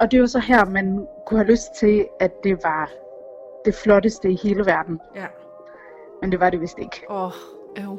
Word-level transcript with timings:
og 0.00 0.10
det 0.10 0.20
var 0.20 0.26
så 0.26 0.38
her, 0.38 0.64
man 0.64 1.06
kunne 1.26 1.40
have 1.40 1.50
lyst 1.50 1.74
til, 1.80 2.06
at 2.20 2.30
det 2.44 2.58
var 2.64 2.90
det 3.64 3.74
flotteste 3.74 4.30
i 4.30 4.38
hele 4.42 4.66
verden. 4.66 5.00
Ja. 5.16 5.26
Men 6.22 6.32
det 6.32 6.40
var 6.40 6.50
det 6.50 6.60
vist 6.60 6.78
ikke. 6.78 7.02
Åh, 7.10 7.22
oh, 7.24 7.32
øv. 7.84 7.98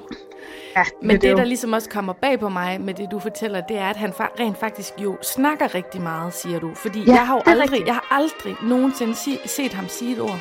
Ja, 0.76 0.84
Men 1.02 1.22
det, 1.22 1.32
jo- 1.32 1.38
der 1.38 1.44
ligesom 1.44 1.74
også 1.74 1.90
kommer 1.90 2.14
bag 2.14 2.40
på 2.40 2.50
mig 2.50 2.82
med 2.82 2.94
det, 2.94 3.12
du 3.12 3.20
fortæller, 3.20 3.62
det 3.62 3.78
er, 3.78 3.90
at 3.90 3.96
han 3.98 4.10
fa- 4.10 4.40
rent 4.40 4.58
faktisk 4.58 4.94
jo 5.02 5.18
snakker 5.22 5.76
rigtig 5.76 6.02
meget, 6.02 6.34
siger 6.34 6.60
du. 6.60 6.74
Fordi 6.76 7.04
Ja, 7.04 7.12
jeg 7.14 7.28
har 7.28 7.34
jo 7.36 7.40
det 7.46 7.52
aldrig, 7.52 7.72
rigtigt. 7.72 7.88
jeg 7.88 7.94
har 7.96 8.08
aldrig 8.12 8.56
nogensinde 8.64 9.16
si- 9.16 9.42
set 9.46 9.74
ham 9.74 9.88
sige 9.88 10.14
et 10.16 10.22
ord. 10.22 10.40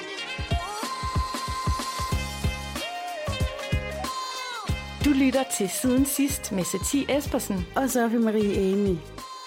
Du 5.05 5.11
lytter 5.11 5.43
til 5.59 5.69
Siden 5.69 6.05
Sidst 6.07 6.53
med 6.53 6.65
Satie 6.65 7.17
Espersen. 7.19 7.67
Og 7.77 7.91
Sofie 7.91 8.19
Marie 8.19 8.73
Amy. 8.73 8.97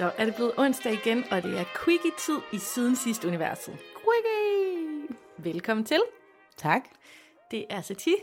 Så 0.00 0.12
er 0.18 0.24
det 0.24 0.34
blevet 0.34 0.52
onsdag 0.56 0.92
igen, 0.92 1.24
og 1.30 1.42
det 1.42 1.58
er 1.58 1.64
Quickie-tid 1.84 2.38
i 2.52 2.58
Siden 2.58 2.96
Sidst 2.96 3.24
Universet. 3.24 3.74
Quickie! 3.74 5.16
Velkommen 5.38 5.84
til. 5.86 6.00
Tak. 6.56 6.82
Det 7.50 7.64
er 7.70 7.80
Satie. 7.80 8.14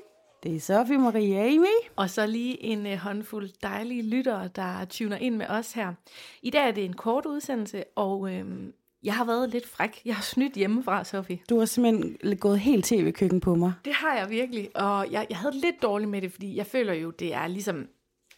Det 0.44 0.55
er 0.55 0.59
Sofie 0.59 0.98
Marie 0.98 1.39
Amy. 1.39 1.89
Og 1.95 2.09
så 2.09 2.25
lige 2.25 2.64
en 2.64 2.88
øh, 2.88 2.98
håndfuld 2.98 3.50
dejlige 3.64 4.02
lyttere, 4.02 4.50
der 4.55 4.86
tuner 4.86 5.17
ind 5.17 5.36
med 5.36 5.45
os 5.50 5.73
her. 5.73 5.94
I 6.42 6.50
dag 6.50 6.67
er 6.67 6.72
det 6.72 6.86
en 6.86 6.94
kort 6.94 7.25
udsendelse, 7.25 7.83
og 7.95 8.33
øhm, 8.33 8.73
jeg 9.03 9.16
har 9.16 9.25
været 9.25 9.50
lidt 9.50 9.67
fræk. 9.67 10.02
Jeg 10.05 10.16
har 10.16 10.23
snydt 10.23 10.53
hjemmefra, 10.53 11.03
Sofie. 11.03 11.39
Du 11.50 11.59
har 11.59 11.66
simpelthen 11.66 12.38
gået 12.38 12.59
helt 12.59 12.86
tv-køkken 12.86 13.39
på 13.39 13.55
mig. 13.55 13.73
Det 13.86 13.94
har 13.94 14.17
jeg 14.17 14.30
virkelig, 14.30 14.70
og 14.75 15.11
jeg, 15.11 15.28
jeg 15.30 15.38
havde 15.38 15.55
lidt 15.55 15.81
dårligt 15.81 16.11
med 16.11 16.22
det, 16.22 16.31
fordi 16.31 16.55
jeg 16.55 16.66
føler 16.66 16.94
jo, 16.94 17.11
det 17.11 17.33
er 17.33 17.48
ligesom 17.48 17.88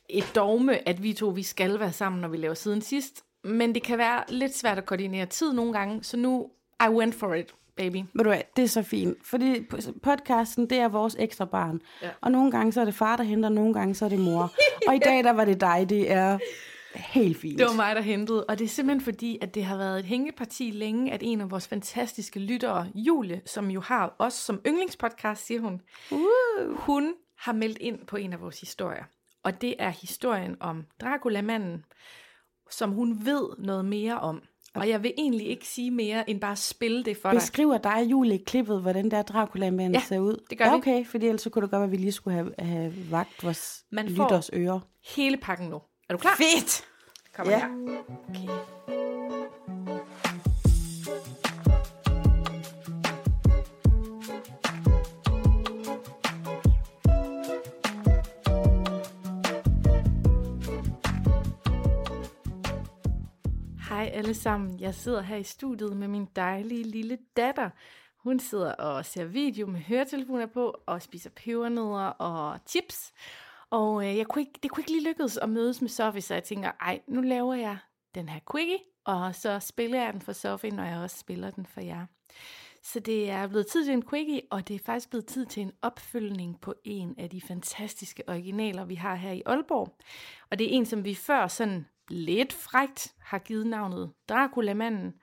et 0.10 0.32
dogme, 0.36 0.90
at 0.90 1.04
vi 1.04 1.14
to 1.14 1.28
vi 1.28 1.44
skal 1.44 1.80
være 1.80 1.94
sammen, 1.94 2.22
når 2.22 2.28
vi 2.28 2.38
laver 2.38 2.54
siden 2.54 2.82
sidst. 2.82 3.26
Men 3.44 3.76
det 3.76 3.84
kan 3.84 3.98
være 3.98 4.24
lidt 4.30 4.56
svært 4.56 4.78
at 4.78 4.86
koordinere 4.86 5.26
tid 5.26 5.54
nogle 5.54 5.74
gange, 5.74 6.04
så 6.04 6.18
nu 6.18 6.50
I 6.88 6.90
went 6.90 7.16
for 7.16 7.34
it, 7.34 7.54
baby. 7.78 7.96
Ved 7.96 8.24
du 8.24 8.30
hvad, 8.30 8.42
det 8.56 8.64
er 8.64 8.68
så 8.68 8.84
fint, 8.84 9.18
fordi 9.24 9.66
podcasten, 10.04 10.70
det 10.70 10.78
er 10.78 10.88
vores 10.88 11.16
ekstra 11.20 11.46
barn. 11.46 11.82
Ja. 12.02 12.10
Og 12.22 12.32
nogle 12.32 12.52
gange 12.52 12.72
så 12.72 12.82
er 12.82 12.86
det 12.86 12.96
far, 12.96 13.18
der 13.18 13.24
henter, 13.24 13.50
nogle 13.50 13.74
gange 13.74 13.96
så 13.96 14.06
er 14.06 14.10
det 14.10 14.20
mor. 14.20 14.54
Og 14.88 14.96
i 14.96 15.00
dag, 15.00 15.24
der 15.24 15.32
var 15.32 15.46
det 15.46 15.62
dig, 15.62 15.86
det 15.90 16.12
er 16.12 16.40
helt 16.96 17.38
fint. 17.38 17.60
Det 17.60 17.68
var 17.68 17.74
mig, 17.74 17.96
der 17.96 18.02
hentede, 18.02 18.46
og 18.46 18.60
det 18.60 18.66
er 18.66 18.70
simpelthen 18.70 19.02
fordi, 19.02 19.38
at 19.42 19.56
det 19.56 19.66
har 19.66 19.78
været 19.78 20.00
et 20.00 20.06
hængeparti 20.06 20.72
længe, 20.72 21.12
at 21.12 21.24
en 21.24 21.42
af 21.42 21.52
vores 21.52 21.68
fantastiske 21.68 22.40
lyttere, 22.40 22.88
Julie, 22.96 23.42
som 23.46 23.72
jo 23.72 23.82
har 23.82 24.16
os 24.20 24.34
som 24.34 24.62
yndlingspodcast, 24.68 25.46
siger 25.46 25.62
hun, 25.62 25.82
Uh. 26.12 26.20
hun 26.76 27.14
har 27.38 27.54
meldt 27.54 27.78
ind 27.78 28.00
på 28.08 28.18
en 28.18 28.34
af 28.34 28.42
vores 28.42 28.60
historier. 28.60 29.04
Og 29.44 29.62
det 29.62 29.76
er 29.80 29.90
historien 29.90 30.58
om 30.60 30.86
Dracula-manden, 31.02 31.86
som 32.72 32.92
hun 32.92 33.26
ved 33.26 33.50
noget 33.58 33.86
mere 33.86 34.20
om. 34.20 34.42
Og 34.76 34.90
jeg 34.90 35.04
vil 35.04 35.14
egentlig 35.18 35.48
ikke 35.48 35.68
sige 35.68 35.92
mere, 35.92 36.30
end 36.30 36.42
bare 36.42 36.56
spille 36.56 37.04
det 37.04 37.18
for 37.18 37.30
dig. 37.30 37.38
Beskriver 37.38 37.78
dig, 37.78 38.08
Julie, 38.12 38.36
i 38.36 38.44
klippet, 38.44 38.82
hvordan 38.82 39.12
der 39.12 39.22
Dracula-manden 39.22 39.94
Ja, 39.94 40.02
ser 40.08 40.20
ud? 40.20 40.46
det 40.50 40.58
gør 40.58 40.66
ja, 40.66 40.74
okay, 40.74 41.06
fordi 41.06 41.26
ellers 41.28 41.42
så 41.42 41.50
kunne 41.50 41.62
det 41.62 41.72
godt 41.72 41.80
være, 41.80 41.86
at 41.88 41.92
vi 41.92 41.98
lige 41.98 42.12
skulle 42.12 42.38
have, 42.38 42.52
have 42.60 42.94
vagt 43.12 43.44
vores 43.44 43.84
Man 43.92 44.06
lytters 44.08 44.50
ører. 44.54 44.80
Hele 45.16 45.38
pakken 45.38 45.70
nu. 45.70 45.76
Er 46.10 46.14
du 46.14 46.18
klar? 46.18 46.36
Fedt! 46.38 46.86
Kommer 47.36 47.54
Ja. 47.54 47.60
her. 47.60 47.68
Okay. 48.30 49.19
Hej 64.00 64.12
alle 64.14 64.34
sammen. 64.34 64.80
Jeg 64.80 64.96
sidder 64.96 65.22
her 65.22 65.36
i 65.36 65.44
studiet 65.44 65.98
med 65.98 66.08
min 66.08 66.28
dejlige 66.36 66.84
lille 66.84 67.18
datter. 67.38 67.70
Hun 68.18 68.40
sidder 68.40 68.74
og 68.74 69.06
ser 69.06 69.26
video 69.26 69.68
med 69.68 69.80
høretelefoner 69.80 70.46
på 70.46 70.76
og 70.86 71.02
spiser 71.02 71.30
pebernødder 71.30 72.06
og 72.06 72.60
chips. 72.68 73.14
Og 73.70 74.08
øh, 74.08 74.18
jeg 74.18 74.28
kunne 74.28 74.42
ikke, 74.42 74.60
det 74.64 74.72
kunne 74.72 74.82
ikke 74.82 74.92
lige 74.92 75.10
lykkedes 75.10 75.38
at 75.38 75.50
mødes 75.50 75.82
med 75.82 75.90
Sofie, 75.90 76.22
så 76.22 76.34
jeg 76.34 76.44
tænker, 76.44 76.72
ej, 76.82 77.00
nu 77.08 77.22
laver 77.22 77.54
jeg 77.54 77.78
den 78.16 78.30
her 78.30 78.40
quickie, 78.52 78.78
og 79.06 79.36
så 79.36 79.60
spiller 79.60 80.04
jeg 80.04 80.14
den 80.14 80.22
for 80.22 80.34
Sofie, 80.34 80.72
når 80.72 80.84
jeg 80.84 80.98
også 80.98 81.20
spiller 81.20 81.52
den 81.52 81.66
for 81.66 81.82
jer. 81.82 82.06
Så 82.84 83.00
det 83.00 83.30
er 83.30 83.48
blevet 83.48 83.68
tid 83.68 83.86
til 83.86 83.94
en 83.94 84.10
quickie, 84.10 84.42
og 84.52 84.68
det 84.68 84.76
er 84.76 84.80
faktisk 84.86 85.10
blevet 85.10 85.26
tid 85.26 85.46
til 85.46 85.64
en 85.64 85.72
opfølgning 85.82 86.62
på 86.62 86.74
en 86.84 87.16
af 87.18 87.30
de 87.30 87.42
fantastiske 87.42 88.24
originaler, 88.28 88.86
vi 88.86 88.96
har 88.96 89.16
her 89.16 89.32
i 89.32 89.44
Aalborg. 89.46 89.98
Og 90.52 90.60
det 90.60 90.74
er 90.74 90.78
en, 90.78 90.86
som 90.86 91.06
vi 91.06 91.16
før 91.16 91.48
sådan 91.48 91.86
lidt 92.10 92.54
frægt 92.54 93.14
har 93.20 93.40
givet 93.40 93.68
navnet 93.68 94.14
Dracula-manden. 94.30 95.14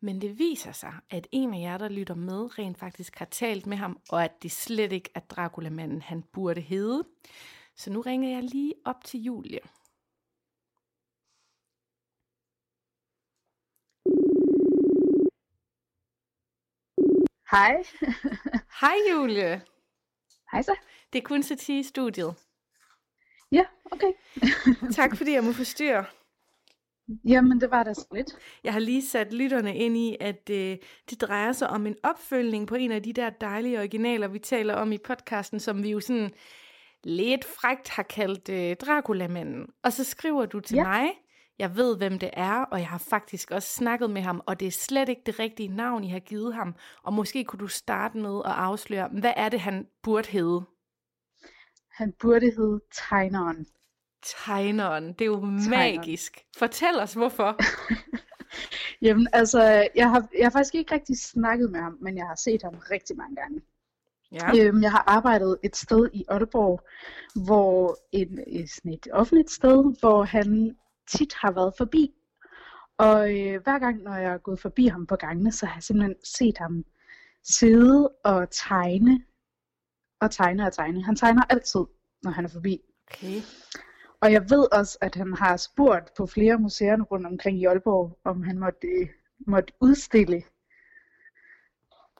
Men 0.00 0.20
det 0.20 0.38
viser 0.38 0.72
sig, 0.72 0.94
at 1.10 1.26
en 1.32 1.54
af 1.54 1.60
jer, 1.60 1.78
der 1.78 1.88
lytter 1.88 2.14
med, 2.14 2.58
rent 2.58 2.78
faktisk 2.78 3.18
har 3.18 3.26
talt 3.26 3.66
med 3.66 3.76
ham, 3.76 3.98
og 4.10 4.24
at 4.24 4.42
det 4.42 4.52
slet 4.52 4.92
ikke 4.92 5.10
er 5.14 5.20
Dracula-manden, 5.20 6.02
han 6.02 6.22
burde 6.32 6.60
hedde. 6.60 7.04
Så 7.76 7.90
nu 7.90 8.00
ringer 8.00 8.30
jeg 8.30 8.42
lige 8.42 8.74
op 8.84 9.04
til 9.04 9.20
Julie. 9.22 9.60
Hej. 17.50 17.82
Hej 18.80 18.96
Julie! 19.12 19.62
Hej 20.52 20.62
så. 20.62 20.76
Det 21.12 21.18
er 21.18 21.22
kun 21.22 21.42
Satie 21.42 21.78
i 21.78 21.82
studiet. 21.82 22.34
Ja, 23.52 23.64
okay. 23.92 24.12
Tak 24.92 25.16
fordi 25.16 25.32
jeg 25.32 25.44
må 25.44 25.52
forstyrre. 25.52 26.04
Jamen, 27.24 27.60
det 27.60 27.70
var 27.70 27.82
da 27.82 27.94
så 27.94 28.06
lidt. 28.14 28.30
Jeg 28.64 28.72
har 28.72 28.80
lige 28.80 29.02
sat 29.06 29.32
lytterne 29.32 29.76
ind 29.76 29.96
i, 29.96 30.16
at 30.20 30.50
øh, 30.50 30.76
det 31.10 31.20
drejer 31.20 31.52
sig 31.52 31.70
om 31.70 31.86
en 31.86 31.96
opfølgning 32.02 32.66
på 32.66 32.74
en 32.74 32.92
af 32.92 33.02
de 33.02 33.12
der 33.12 33.30
dejlige 33.30 33.78
originaler, 33.78 34.28
vi 34.28 34.38
taler 34.38 34.74
om 34.74 34.92
i 34.92 34.98
podcasten, 34.98 35.60
som 35.60 35.82
vi 35.82 35.90
jo 35.90 36.00
sådan 36.00 36.30
lidt 37.04 37.44
frægt 37.44 37.88
har 37.88 38.02
kaldt 38.02 38.48
øh, 38.48 38.76
Dracula-manden. 38.76 39.66
Og 39.82 39.92
så 39.92 40.04
skriver 40.04 40.46
du 40.46 40.60
til 40.60 40.74
Ja. 40.76 40.82
mig, 40.82 41.08
jeg 41.58 41.76
ved, 41.76 41.96
hvem 41.96 42.18
det 42.18 42.30
er, 42.32 42.54
og 42.64 42.78
jeg 42.78 42.88
har 42.88 42.98
faktisk 42.98 43.50
også 43.50 43.68
snakket 43.68 44.10
med 44.10 44.22
ham, 44.22 44.42
og 44.46 44.60
det 44.60 44.68
er 44.68 44.72
slet 44.72 45.08
ikke 45.08 45.22
det 45.26 45.38
rigtige 45.38 45.68
navn, 45.68 46.04
I 46.04 46.08
har 46.08 46.20
givet 46.20 46.54
ham. 46.54 46.74
Og 47.02 47.12
måske 47.12 47.44
kunne 47.44 47.60
du 47.60 47.66
starte 47.66 48.18
med 48.18 48.42
at 48.44 48.52
afsløre, 48.52 49.08
hvad 49.20 49.32
er 49.36 49.48
det, 49.48 49.60
han 49.60 49.86
burde 50.02 50.28
hedde? 50.28 50.62
Han 51.92 52.12
burde 52.22 52.46
hedde 52.56 52.80
Tegneren. 52.92 53.66
Tegneren. 54.24 55.12
Det 55.12 55.20
er 55.20 55.26
jo 55.26 55.40
magisk. 55.70 56.44
Fortæl 56.58 57.00
os, 57.00 57.14
hvorfor. 57.14 57.56
Jamen, 59.02 59.28
altså, 59.32 59.88
jeg 59.94 60.10
har, 60.10 60.28
jeg 60.38 60.44
har 60.46 60.50
faktisk 60.50 60.74
ikke 60.74 60.94
rigtig 60.94 61.18
snakket 61.18 61.70
med 61.70 61.80
ham, 61.80 61.98
men 62.00 62.16
jeg 62.16 62.26
har 62.26 62.34
set 62.34 62.62
ham 62.62 62.74
rigtig 62.90 63.16
mange 63.16 63.36
gange. 63.36 63.60
Ja. 64.32 64.66
Øhm, 64.66 64.82
jeg 64.82 64.90
har 64.90 65.04
arbejdet 65.06 65.58
et 65.62 65.76
sted 65.76 66.10
i 66.12 66.24
Aalborg, 66.28 66.80
hvor 67.46 67.98
en, 68.12 68.40
et, 68.46 68.70
sådan 68.70 68.92
et 68.92 69.06
offentligt 69.12 69.50
sted, 69.50 70.00
hvor 70.00 70.22
han 70.22 70.76
tit 71.08 71.34
har 71.34 71.50
været 71.52 71.74
forbi. 71.78 72.14
Og 72.98 73.30
øh, 73.38 73.62
hver 73.62 73.78
gang, 73.78 74.02
når 74.02 74.14
jeg 74.14 74.32
er 74.32 74.38
gået 74.38 74.60
forbi 74.60 74.86
ham 74.86 75.06
på 75.06 75.16
gangene, 75.16 75.52
så 75.52 75.66
har 75.66 75.74
jeg 75.74 75.82
simpelthen 75.82 76.16
set 76.24 76.58
ham 76.58 76.84
sidde 77.42 78.08
og 78.24 78.50
tegne, 78.50 79.24
og 80.20 80.30
tegne 80.30 80.66
og 80.66 80.72
tegne. 80.72 81.04
Han 81.04 81.16
tegner 81.16 81.42
altid, 81.50 81.80
når 82.22 82.30
han 82.30 82.44
er 82.44 82.48
forbi. 82.48 82.80
Okay. 83.10 83.40
Og 84.24 84.32
jeg 84.32 84.50
ved 84.50 84.66
også, 84.72 84.98
at 85.00 85.14
han 85.14 85.34
har 85.34 85.56
spurgt 85.56 86.14
på 86.16 86.26
flere 86.26 86.58
museer 86.58 87.00
rundt 87.02 87.26
omkring 87.26 87.60
i 87.60 87.64
Aalborg, 87.64 88.18
om 88.24 88.42
han 88.42 88.58
måtte, 88.58 88.86
øh, 88.86 89.08
måtte 89.46 89.72
udstille. 89.80 90.42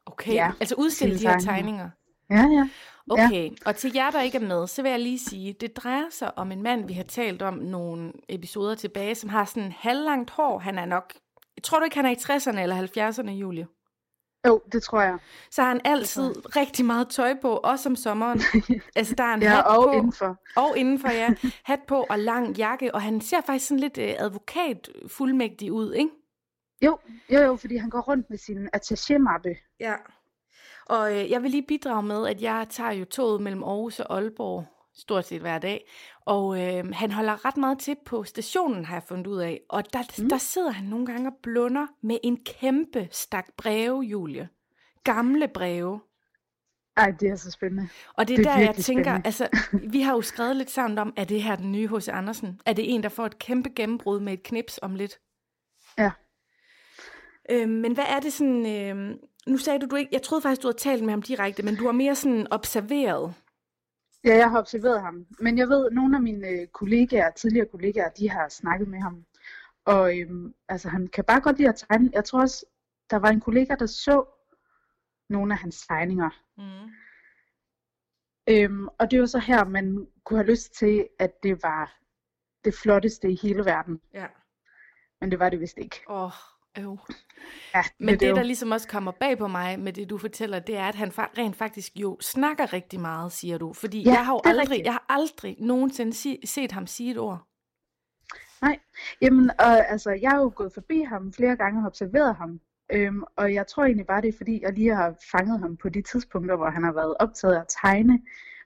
Okay, 0.07 0.35
Ja, 0.35 0.53
altså 0.61 0.75
udstille 0.79 1.19
de 1.19 1.29
her 1.29 1.39
tegninger. 1.39 1.91
tegninger. 2.29 2.59
Ja, 2.59 2.61
ja. 2.61 2.69
Okay, 3.11 3.51
og 3.67 3.77
til 3.77 3.93
jer, 3.95 4.11
der 4.11 4.23
ikke 4.23 4.39
er 4.39 4.47
med, 4.47 4.67
så 4.67 4.83
vil 4.83 4.91
jeg 4.91 5.01
lige 5.01 5.19
sige, 5.19 5.53
det 5.53 5.77
drejer 5.77 6.11
sig 6.11 6.39
om 6.39 6.53
en 6.53 6.63
mand, 6.63 6.87
vi 6.87 6.93
har 6.93 7.03
talt 7.03 7.43
om 7.43 7.55
nogle 7.55 8.13
episoder 8.29 8.75
tilbage, 8.75 9.15
som 9.15 9.31
har 9.31 9.45
sådan 9.45 9.73
halvlangt 9.73 10.31
hår. 10.31 10.59
Han 10.59 10.79
er 10.79 10.85
nok, 10.85 11.15
tror 11.63 11.79
du 11.79 11.85
ikke, 11.85 11.97
han 11.97 12.07
er 12.07 12.11
i 12.11 12.15
60'erne 12.15 12.61
eller 12.61 12.77
70'erne, 12.77 13.31
Julie? 13.31 13.67
Jo, 14.47 14.61
det 14.73 14.83
tror 14.83 15.01
jeg. 15.01 15.19
Så 15.51 15.63
har 15.63 15.69
han 15.69 15.81
altid 15.85 16.57
rigtig 16.57 16.85
meget 16.85 17.09
tøj 17.09 17.35
på, 17.43 17.57
også 17.57 17.89
om 17.89 17.97
sommeren. 17.97 18.41
altså, 18.97 19.15
der 19.19 19.25
er 19.25 19.35
en 19.35 19.43
Ja, 19.43 19.49
hat 19.49 19.65
og 19.67 19.85
på. 19.85 19.93
indenfor. 19.93 20.37
Og 20.57 20.79
indenfor, 20.79 21.09
ja. 21.09 21.35
Hat 21.65 21.81
på 21.89 22.07
og 22.11 22.19
lang 22.19 22.57
jakke, 22.57 22.95
og 22.95 23.03
han 23.03 23.21
ser 23.21 23.41
faktisk 23.47 23.67
sådan 23.69 23.81
lidt 23.81 23.99
øh, 23.99 24.15
advokat 24.19 24.89
fuldmægtig 25.09 25.73
ud, 25.73 25.93
ikke? 25.95 26.11
Jo, 26.83 26.99
jo, 27.31 27.41
jo, 27.41 27.57
fordi 27.57 27.77
han 27.77 27.91
går 27.91 28.01
rundt 28.01 28.31
med 28.31 28.39
sin 28.39 28.69
attaché-mappe. 28.77 29.57
Ja. 29.81 29.95
Og 30.87 31.13
øh, 31.13 31.31
jeg 31.31 31.43
vil 31.43 31.51
lige 31.51 31.65
bidrage 31.69 32.03
med, 32.03 32.27
at 32.27 32.43
jeg 32.43 32.67
tager 32.71 32.93
jo 32.93 33.05
toget 33.05 33.41
mellem 33.43 33.63
Aarhus 33.63 34.01
og 34.01 34.17
Aalborg 34.17 34.67
stort 34.97 35.27
set 35.27 35.41
hver 35.41 35.59
dag. 35.59 35.91
Og 36.27 36.61
øh, 36.63 36.93
han 36.93 37.11
holder 37.13 37.45
ret 37.45 37.57
meget 37.57 37.79
til 37.79 37.97
på 38.07 38.25
stationen, 38.25 38.85
har 38.85 38.95
jeg 38.95 39.03
fundet 39.03 39.27
ud 39.27 39.39
af. 39.39 39.61
Og 39.69 39.93
der, 39.93 40.23
mm. 40.23 40.29
der 40.29 40.39
sidder 40.39 40.71
han 40.71 40.85
nogle 40.85 41.07
gange 41.07 41.29
og 41.29 41.35
blunder 41.43 41.87
med 42.03 42.19
en 42.23 42.45
kæmpe 42.45 43.09
stak 43.11 43.47
breve, 43.57 44.01
Julie. 44.01 44.49
Gamle 45.05 45.49
breve. 45.49 46.01
Ej, 46.97 47.11
det 47.21 47.29
er 47.29 47.37
så 47.37 47.51
spændende. 47.51 47.89
Og 48.15 48.29
det 48.29 48.35
er, 48.35 48.37
Det 48.37 48.47
er 48.47 48.51
er 48.51 48.57
der, 48.57 48.65
jeg 48.65 48.75
tænker, 48.75 49.05
spændende. 49.05 49.27
altså, 49.27 49.49
vi 49.93 50.01
har 50.01 50.13
jo 50.15 50.23
skrevet 50.23 50.57
lidt 50.57 50.71
sammen 50.71 50.99
om, 50.99 51.13
er 51.17 51.25
det 51.25 51.43
her 51.43 51.57
den 51.57 51.73
nye 51.73 51.89
H.C. 51.89 52.09
Andersen? 52.09 52.61
Er 52.67 52.73
det 52.73 52.95
en, 52.95 53.03
der 53.03 53.09
får 53.09 53.27
et 53.27 53.39
kæmpe 53.39 53.71
gennembrud 53.77 54.21
med 54.21 54.33
et 54.33 54.43
knips 54.43 54.79
om 54.83 54.95
lidt? 54.95 55.21
Ja. 55.99 56.11
Øhm, 57.51 57.71
men 57.73 57.95
hvad 57.95 58.05
er 58.09 58.21
det 58.21 58.33
sådan, 58.33 58.67
øhm, 58.67 59.19
nu 59.47 59.57
sagde 59.57 59.79
du, 59.79 59.87
du 59.91 59.97
ikke, 59.97 60.09
jeg 60.13 60.23
troede 60.23 60.43
faktisk, 60.43 60.63
du 60.63 60.67
havde 60.69 60.79
talt 60.79 61.03
med 61.03 61.11
ham 61.11 61.23
direkte, 61.23 61.63
men 61.63 61.77
du 61.77 61.85
har 61.85 61.93
mere 61.93 62.15
sådan 62.15 62.47
observeret. 62.51 63.35
Ja, 64.25 64.37
jeg 64.37 64.51
har 64.51 64.59
observeret 64.59 65.01
ham. 65.03 65.27
Men 65.41 65.59
jeg 65.59 65.69
ved, 65.69 65.87
at 65.87 65.93
nogle 65.93 66.17
af 66.17 66.23
mine 66.23 66.49
øh, 66.49 66.67
kollegaer, 66.67 67.31
tidligere 67.31 67.67
kollegaer, 67.67 68.09
de 68.09 68.31
har 68.31 68.49
snakket 68.49 68.89
med 68.89 69.01
ham. 69.01 69.25
Og 69.85 70.19
øhm, 70.19 70.55
altså, 70.69 70.89
han 70.89 71.07
kan 71.07 71.25
bare 71.25 71.41
godt 71.41 71.59
lide 71.59 71.69
at 71.69 71.85
tegne. 71.89 72.11
Jeg 72.13 72.25
tror 72.25 72.41
også, 72.41 72.67
der 73.11 73.17
var 73.17 73.29
en 73.29 73.41
kollega, 73.41 73.75
der 73.79 73.87
så 73.87 74.25
nogle 75.29 75.55
af 75.55 75.59
hans 75.59 75.87
tegninger. 75.87 76.31
Mm. 76.57 76.91
Øhm, 78.49 78.89
og 78.99 79.11
det 79.11 79.21
var 79.21 79.27
så 79.27 79.39
her, 79.39 79.65
man 79.65 80.09
kunne 80.25 80.39
have 80.39 80.51
lyst 80.51 80.75
til, 80.75 81.09
at 81.19 81.43
det 81.43 81.63
var 81.63 81.99
det 82.65 82.75
flotteste 82.75 83.31
i 83.31 83.39
hele 83.43 83.65
verden. 83.65 84.01
Ja. 84.15 84.27
Men 85.21 85.31
det 85.31 85.39
var 85.39 85.49
det 85.51 85.61
vist 85.61 85.79
ikke. 85.79 86.01
Åh, 86.09 86.33
øv. 86.79 86.99
Ja, 87.75 87.83
Men 87.99 88.21
det, 88.21 88.29
er 88.29 88.33
der 88.35 88.41
jo- 88.41 88.47
ligesom 88.47 88.71
også 88.71 88.89
kommer 88.89 89.11
bag 89.21 89.39
på 89.39 89.47
mig 89.49 89.81
med 89.81 89.93
det, 89.93 90.11
du 90.11 90.19
fortæller, 90.19 90.59
det 90.59 90.77
er, 90.77 90.85
at 90.89 90.95
han 90.95 91.13
rent 91.19 91.57
faktisk 91.57 91.93
jo 91.97 92.19
snakker 92.21 92.73
rigtig 92.73 93.01
meget, 93.01 93.33
siger 93.33 93.59
du. 93.59 93.73
Fordi 93.73 94.03
Ja, 94.03 94.11
jeg 94.13 94.27
har 94.27 94.33
jo 94.33 94.39
det 94.45 94.47
er 94.47 94.51
aldrig, 94.51 94.71
rigtigt. 94.71 94.85
jeg 94.85 94.93
har 94.93 95.05
aldrig 95.09 95.57
nogensinde 95.61 96.13
si- 96.13 96.41
set 96.47 96.73
ham 96.73 96.87
sige 96.87 97.11
et 97.11 97.19
ord. 97.19 97.47
Nej, 98.63 98.79
jamen, 99.21 99.51
og, 99.59 99.89
altså, 99.91 100.11
jeg 100.23 100.31
har 100.31 100.39
jo 100.39 100.53
gået 100.57 100.73
forbi 100.75 101.03
ham 101.03 101.33
flere 101.33 101.57
gange 101.57 101.81
og 101.83 101.87
observeret 101.87 102.37
ham. 102.37 102.61
Øhm, 102.93 103.23
og 103.37 103.55
jeg 103.55 103.67
tror 103.67 103.85
egentlig 103.85 104.07
bare, 104.07 104.21
det 104.23 104.29
er 104.29 104.37
fordi, 104.37 104.61
jeg 104.63 104.73
lige 104.73 104.95
har 104.95 105.15
fanget 105.31 105.61
ham 105.61 105.77
på 105.77 105.89
de 105.89 106.03
tidspunkter, 106.03 106.57
hvor 106.57 106.71
han 106.71 106.85
har 106.85 106.93
været 106.93 107.15
optaget 107.21 107.55
af 107.55 107.61
at 107.61 107.67
tegne. 107.83 108.21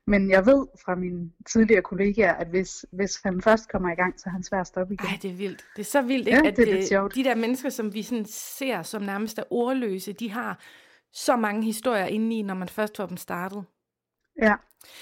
Men 0.08 0.30
jeg 0.30 0.46
ved 0.46 0.66
fra 0.84 0.94
mine 0.94 1.30
tidligere 1.46 1.82
kollegaer, 1.82 2.34
at 2.34 2.46
hvis, 2.46 2.86
hvis 2.92 3.20
han 3.24 3.42
først 3.42 3.68
kommer 3.68 3.92
i 3.92 3.94
gang, 3.94 4.20
så 4.20 4.22
er 4.26 4.30
han 4.30 4.42
svær 4.42 4.60
at 4.60 4.66
stoppe 4.66 4.94
igen. 4.94 5.06
Ej, 5.06 5.18
det 5.22 5.30
er 5.30 5.34
vildt. 5.34 5.64
Det 5.76 5.82
er 5.82 5.86
så 5.86 6.02
vildt, 6.02 6.28
ikke? 6.28 6.40
Ja, 6.44 6.48
at 6.48 6.56
det 6.56 6.62
er 6.68 6.72
lidt 6.72 6.84
øh, 6.84 6.88
sjovt. 6.88 7.14
de 7.14 7.24
der 7.24 7.34
mennesker, 7.34 7.70
som 7.70 7.94
vi 7.94 8.02
sådan 8.02 8.24
ser 8.28 8.82
som 8.82 9.02
nærmest 9.02 9.38
er 9.38 9.42
ordløse, 9.50 10.12
de 10.12 10.30
har 10.30 10.60
så 11.12 11.36
mange 11.36 11.62
historier 11.62 12.06
indeni, 12.06 12.42
når 12.42 12.54
man 12.54 12.68
først 12.68 12.96
får 12.96 13.06
dem 13.06 13.16
startet. 13.16 13.64
Ja, 14.42 14.54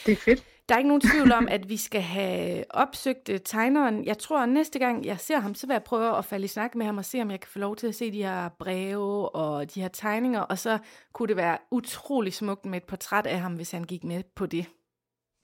det 0.06 0.12
er 0.12 0.16
fedt. 0.16 0.44
Der 0.68 0.74
er 0.74 0.78
ikke 0.78 0.88
nogen 0.88 1.00
tvivl 1.00 1.32
om, 1.32 1.48
at 1.56 1.68
vi 1.68 1.76
skal 1.76 2.02
have 2.02 2.64
opsøgt 2.70 3.28
øh, 3.28 3.40
tegneren. 3.44 4.04
Jeg 4.04 4.18
tror, 4.18 4.40
at 4.40 4.48
næste 4.48 4.78
gang 4.78 5.04
jeg 5.04 5.20
ser 5.20 5.38
ham, 5.38 5.54
så 5.54 5.66
vil 5.66 5.74
jeg 5.74 5.84
prøve 5.84 6.18
at 6.18 6.24
falde 6.24 6.44
i 6.44 6.48
snak 6.48 6.74
med 6.74 6.86
ham 6.86 6.98
og 6.98 7.04
se, 7.04 7.22
om 7.22 7.30
jeg 7.30 7.40
kan 7.40 7.48
få 7.48 7.58
lov 7.58 7.76
til 7.76 7.86
at 7.86 7.94
se 7.94 8.12
de 8.12 8.22
her 8.22 8.48
breve 8.48 9.34
og 9.34 9.74
de 9.74 9.80
her 9.80 9.88
tegninger. 9.88 10.40
Og 10.40 10.58
så 10.58 10.78
kunne 11.12 11.28
det 11.28 11.36
være 11.36 11.58
utrolig 11.70 12.34
smukt 12.34 12.66
med 12.66 12.76
et 12.76 12.84
portræt 12.84 13.26
af 13.26 13.40
ham, 13.40 13.54
hvis 13.54 13.70
han 13.70 13.84
gik 13.84 14.04
med 14.04 14.22
på 14.34 14.46
det. 14.46 14.66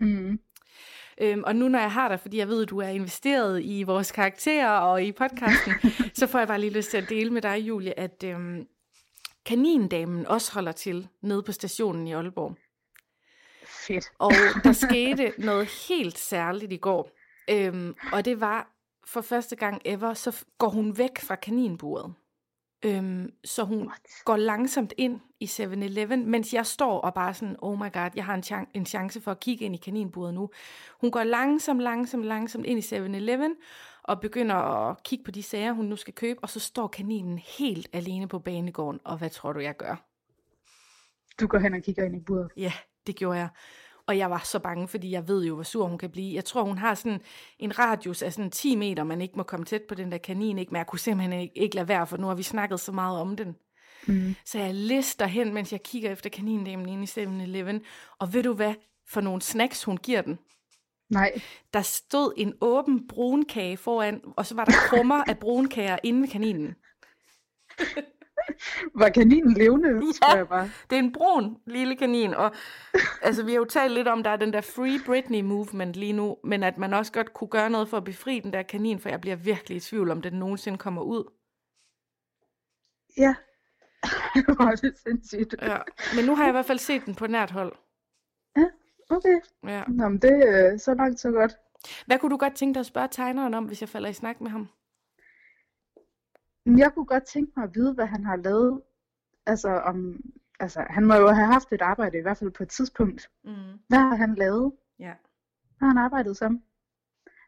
Mm. 0.02 0.38
Øhm, 1.20 1.42
og 1.46 1.56
nu 1.56 1.68
når 1.68 1.78
jeg 1.78 1.92
har 1.92 2.08
dig, 2.08 2.20
fordi 2.20 2.38
jeg 2.38 2.48
ved, 2.48 2.62
at 2.62 2.70
du 2.70 2.78
er 2.78 2.88
investeret 2.88 3.60
i 3.64 3.82
vores 3.82 4.12
karakterer 4.12 4.78
og 4.78 5.02
i 5.02 5.12
podcasten, 5.12 5.72
så 6.18 6.26
får 6.26 6.38
jeg 6.38 6.48
bare 6.48 6.60
lige 6.60 6.72
lyst 6.72 6.90
til 6.90 6.96
at 6.96 7.08
dele 7.08 7.30
med 7.30 7.42
dig, 7.42 7.58
Julie, 7.58 7.98
at 7.98 8.24
øhm, 8.24 8.66
kanindamen 9.44 10.26
også 10.26 10.52
holder 10.52 10.72
til 10.72 11.08
nede 11.20 11.42
på 11.42 11.52
stationen 11.52 12.06
i 12.06 12.12
Aalborg. 12.12 12.56
Fedt. 13.86 14.04
Og 14.18 14.32
der 14.64 14.72
skete 14.88 15.32
noget 15.38 15.66
helt 15.88 16.18
særligt 16.18 16.72
i 16.72 16.76
går. 16.76 17.10
Øhm, 17.50 17.94
og 18.12 18.24
det 18.24 18.40
var 18.40 18.68
for 19.06 19.20
første 19.20 19.56
gang 19.56 19.82
ever, 19.84 20.14
så 20.14 20.44
går 20.58 20.68
hun 20.68 20.98
væk 20.98 21.18
fra 21.18 21.34
kaninburet. 21.34 22.14
Øhm, 22.84 23.30
så 23.44 23.64
hun 23.64 23.86
What? 23.86 24.00
går 24.24 24.36
langsomt 24.36 24.94
ind 24.96 25.20
i 25.40 25.44
7-Eleven, 25.44 26.26
mens 26.26 26.54
jeg 26.54 26.66
står 26.66 27.00
og 27.00 27.14
bare 27.14 27.34
sådan, 27.34 27.56
oh 27.58 27.78
my 27.78 27.92
god, 27.92 28.10
jeg 28.14 28.24
har 28.24 28.34
en, 28.34 28.42
chan- 28.46 28.70
en 28.74 28.86
chance 28.86 29.20
for 29.20 29.30
at 29.30 29.40
kigge 29.40 29.64
ind 29.64 29.74
i 29.74 29.78
kaninburet 29.78 30.34
nu. 30.34 30.50
Hun 31.00 31.10
går 31.10 31.24
langsomt, 31.24 31.80
langsomt, 31.80 32.24
langsomt 32.24 32.66
ind 32.66 32.78
i 32.78 32.96
7-Eleven, 32.96 33.54
og 34.02 34.20
begynder 34.20 34.54
at 34.54 35.02
kigge 35.02 35.24
på 35.24 35.30
de 35.30 35.42
sager, 35.42 35.72
hun 35.72 35.84
nu 35.84 35.96
skal 35.96 36.14
købe, 36.14 36.40
og 36.42 36.50
så 36.50 36.60
står 36.60 36.86
kaninen 36.86 37.38
helt 37.38 37.88
alene 37.92 38.28
på 38.28 38.38
banegården, 38.38 39.00
og 39.04 39.18
hvad 39.18 39.30
tror 39.30 39.52
du, 39.52 39.60
jeg 39.60 39.76
gør? 39.76 40.04
Du 41.40 41.46
går 41.46 41.58
hen 41.58 41.74
og 41.74 41.82
kigger 41.82 42.04
ind 42.04 42.16
i 42.16 42.20
buret. 42.20 42.48
Ja, 42.56 42.72
det 43.06 43.16
gjorde 43.16 43.38
jeg. 43.38 43.48
Og 44.06 44.18
jeg 44.18 44.30
var 44.30 44.42
så 44.44 44.58
bange, 44.58 44.88
fordi 44.88 45.10
jeg 45.10 45.28
ved 45.28 45.44
jo, 45.44 45.54
hvor 45.54 45.62
sur 45.62 45.86
hun 45.86 45.98
kan 45.98 46.10
blive. 46.10 46.34
Jeg 46.34 46.44
tror, 46.44 46.62
hun 46.62 46.78
har 46.78 46.94
sådan 46.94 47.20
en 47.58 47.78
radius 47.78 48.22
af 48.22 48.32
sådan 48.32 48.50
10 48.50 48.76
meter, 48.76 49.04
man 49.04 49.20
ikke 49.20 49.34
må 49.36 49.42
komme 49.42 49.66
tæt 49.66 49.82
på 49.82 49.94
den 49.94 50.12
der 50.12 50.18
kanin, 50.18 50.58
ikke? 50.58 50.70
men 50.70 50.78
jeg 50.78 50.86
kunne 50.86 50.98
simpelthen 50.98 51.40
ikke, 51.40 51.58
ikke 51.58 51.74
lade 51.76 51.88
være, 51.88 52.06
for 52.06 52.16
nu 52.16 52.26
har 52.26 52.34
vi 52.34 52.42
snakket 52.42 52.80
så 52.80 52.92
meget 52.92 53.20
om 53.20 53.36
den. 53.36 53.56
Mm. 54.06 54.34
Så 54.44 54.58
jeg 54.58 54.74
lister 54.74 55.26
hen, 55.26 55.54
mens 55.54 55.72
jeg 55.72 55.82
kigger 55.82 56.10
efter 56.10 56.30
kanindamen 56.30 56.88
inde 56.88 57.02
i 57.02 57.24
7-Eleven. 57.24 57.80
Og 58.18 58.34
ved 58.34 58.42
du 58.42 58.54
hvad 58.54 58.74
for 59.08 59.20
nogle 59.20 59.42
snacks, 59.42 59.84
hun 59.84 59.96
giver 59.96 60.22
den? 60.22 60.38
Nej, 61.10 61.32
Der 61.72 61.82
stod 61.82 62.32
en 62.36 62.54
åben 62.60 63.08
brunkage 63.08 63.76
foran, 63.76 64.20
og 64.36 64.46
så 64.46 64.54
var 64.54 64.64
der 64.64 64.72
krummer 64.72 65.24
af 65.24 65.38
brunkager 65.38 65.98
inde 66.02 66.20
ved 66.20 66.28
kaninen. 66.28 66.74
var 69.00 69.08
kaninen 69.08 69.52
levende, 69.54 69.88
Ja. 70.28 70.36
jeg 70.36 70.48
bare. 70.48 70.70
Det 70.90 70.96
er 70.98 71.02
en 71.02 71.12
brun 71.12 71.56
lille 71.66 71.96
kanin, 71.96 72.34
og 72.34 72.54
altså, 73.26 73.44
vi 73.44 73.50
har 73.50 73.58
jo 73.58 73.64
talt 73.64 73.92
lidt 73.94 74.08
om, 74.08 74.22
der 74.22 74.30
er 74.30 74.36
den 74.36 74.52
der 74.52 74.60
Free 74.60 74.98
Britney 75.06 75.40
movement 75.40 75.96
lige 75.96 76.12
nu, 76.12 76.36
men 76.44 76.62
at 76.62 76.78
man 76.78 76.94
også 76.94 77.12
godt 77.12 77.34
kunne 77.34 77.48
gøre 77.48 77.70
noget 77.70 77.88
for 77.88 77.96
at 77.96 78.04
befri 78.04 78.40
den 78.40 78.52
der 78.52 78.62
kanin, 78.62 78.98
for 78.98 79.08
jeg 79.08 79.20
bliver 79.20 79.36
virkelig 79.36 79.76
i 79.76 79.80
tvivl 79.80 80.10
om, 80.10 80.22
den 80.22 80.32
nogensinde 80.32 80.78
kommer 80.78 81.02
ud. 81.02 81.24
Ja. 83.16 83.34
Hvor 84.56 84.64
er 84.64 84.76
det 84.76 84.98
sindssygt. 84.98 85.54
Ja. 85.62 85.76
Men 86.16 86.24
nu 86.24 86.34
har 86.34 86.42
jeg 86.44 86.50
i 86.50 86.52
hvert 86.52 86.66
fald 86.66 86.78
set 86.78 87.06
den 87.06 87.14
på 87.14 87.26
nært 87.26 87.50
hold. 87.50 87.72
Okay. 89.10 89.40
Ja. 89.66 89.82
Nå, 89.88 90.08
men 90.08 90.18
det 90.18 90.30
er 90.48 90.76
så 90.78 90.94
langt, 90.94 91.20
så 91.20 91.30
godt. 91.30 91.52
Hvad 92.06 92.18
kunne 92.18 92.30
du 92.30 92.36
godt 92.36 92.54
tænke 92.54 92.74
dig 92.74 92.80
at 92.80 92.86
spørge 92.86 93.08
tegneren 93.10 93.54
om, 93.54 93.64
hvis 93.64 93.80
jeg 93.80 93.88
falder 93.88 94.08
i 94.08 94.12
snak 94.12 94.40
med 94.40 94.50
ham? 94.50 94.68
Jeg 96.66 96.92
kunne 96.94 97.06
godt 97.06 97.24
tænke 97.24 97.52
mig 97.56 97.64
at 97.64 97.74
vide, 97.74 97.94
hvad 97.94 98.06
han 98.06 98.24
har 98.24 98.36
lavet. 98.36 98.82
Altså, 99.46 99.68
om, 99.68 100.20
altså, 100.60 100.86
han 100.90 101.04
må 101.06 101.14
jo 101.14 101.28
have 101.28 101.46
haft 101.46 101.72
et 101.72 101.82
arbejde, 101.82 102.18
i 102.18 102.20
hvert 102.20 102.36
fald 102.36 102.50
på 102.50 102.62
et 102.62 102.68
tidspunkt. 102.68 103.30
Mm. 103.44 103.52
Hvad 103.88 103.98
har 103.98 104.14
han 104.14 104.34
lavet? 104.34 104.72
Ja. 104.98 105.14
Hvad 105.78 105.80
har 105.80 105.86
han 105.86 105.98
arbejdet 105.98 106.36
som? 106.36 106.62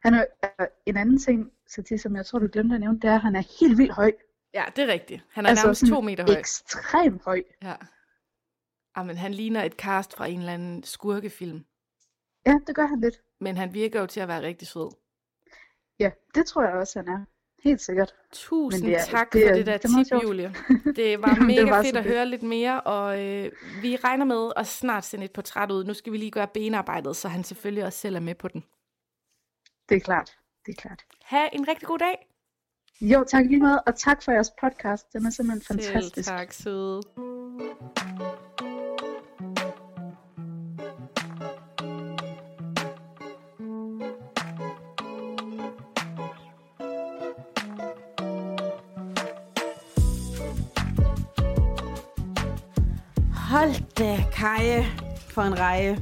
Han 0.03 0.13
er, 0.13 0.25
altså, 0.41 0.67
en 0.85 0.97
anden 0.97 1.17
ting, 1.17 1.51
Satie, 1.67 1.97
som 1.97 2.15
jeg 2.15 2.25
tror, 2.25 2.39
du 2.39 2.47
glemte 2.53 2.75
at 2.75 2.81
nævne, 2.81 2.99
det 2.99 3.09
er, 3.09 3.15
at 3.15 3.21
han 3.21 3.35
er 3.35 3.59
helt 3.59 3.77
vildt 3.77 3.91
høj. 3.91 4.11
ja, 4.53 4.63
det 4.75 4.83
er 4.83 4.87
rigtigt. 4.93 5.25
Han 5.31 5.45
er 5.45 5.49
altså, 5.49 5.65
nærmest 5.65 5.85
to 5.87 6.01
meter 6.01 6.23
høj. 6.23 6.39
Ekstremt 6.39 7.23
høj. 7.23 7.43
Ja. 7.61 7.75
Jamen, 8.97 9.17
han 9.17 9.33
ligner 9.33 9.63
et 9.63 9.73
cast 9.73 10.15
fra 10.15 10.25
en 10.25 10.39
eller 10.39 10.53
anden 10.53 10.83
skurkefilm. 10.83 11.65
Ja, 12.45 12.59
det 12.67 12.75
gør 12.75 12.85
han 12.85 13.01
lidt. 13.01 13.21
Men 13.39 13.57
han 13.57 13.73
virker 13.73 13.99
jo 13.99 14.05
til 14.05 14.19
at 14.19 14.27
være 14.27 14.41
rigtig 14.41 14.67
sød. 14.67 14.95
Ja, 15.99 16.11
det 16.35 16.45
tror 16.45 16.63
jeg 16.63 16.73
også, 16.73 16.99
han 16.99 17.07
er. 17.07 17.25
Helt 17.65 17.81
sikkert. 17.81 18.15
Tusind 18.31 18.83
Men 18.83 18.91
det 18.91 18.99
er- 18.99 19.05
tak 19.05 19.33
det 19.33 19.41
for 19.43 19.49
er- 19.49 19.55
det 19.55 19.65
der 19.65 19.77
det 19.77 20.07
tip. 20.07 20.23
Julie. 20.23 20.53
Det 20.95 21.21
var 21.21 21.27
Jamen, 21.35 21.49
det 21.49 21.65
mega 21.65 21.69
var 21.75 21.83
fedt 21.83 21.95
at 21.97 22.03
fedt. 22.03 22.15
høre 22.15 22.25
lidt 22.25 22.43
mere, 22.43 22.81
og 22.81 23.23
øh, 23.25 23.51
vi 23.81 23.95
regner 23.95 24.25
med 24.25 24.51
at 24.55 24.67
snart 24.67 25.05
sende 25.05 25.25
et 25.25 25.31
portræt 25.31 25.71
ud. 25.71 25.83
Nu 25.83 25.93
skal 25.93 26.13
vi 26.13 26.17
lige 26.17 26.31
gøre 26.31 26.47
benarbejdet, 26.53 27.15
så 27.15 27.27
han 27.27 27.43
selvfølgelig 27.43 27.85
også 27.85 27.99
selv 27.99 28.15
er 28.15 28.19
med 28.19 28.35
på 28.35 28.47
den. 28.47 28.63
Det 29.89 29.95
er 29.95 29.99
klart. 29.99 30.37
Det 30.65 30.71
er 30.77 30.81
klart. 30.81 31.01
Ha' 31.23 31.47
en 31.53 31.67
rigtig 31.67 31.87
god 31.87 31.99
dag. 31.99 32.27
Jo, 33.01 33.25
tak 33.27 33.45
lige 33.45 33.59
meget, 33.59 33.79
og 33.87 33.95
tak 33.95 34.23
for 34.23 34.31
jeres 34.31 34.51
podcast. 34.61 35.13
Den 35.13 35.25
er 35.25 35.29
simpelthen 35.29 35.79
Selv 35.79 35.93
fantastisk. 35.93 36.27
tak, 36.27 36.53
søde. 36.53 37.01
For 55.35 55.41
en 55.41 55.59
række. 55.59 55.99